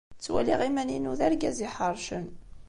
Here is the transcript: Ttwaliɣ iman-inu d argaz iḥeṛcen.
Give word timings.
Ttwaliɣ 0.17 0.59
iman-inu 0.67 1.13
d 1.19 1.21
argaz 1.27 1.57
iḥeṛcen. 1.67 2.27